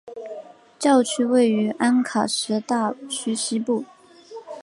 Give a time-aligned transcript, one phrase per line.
[0.79, 3.85] 教区位于安卡什大区西部。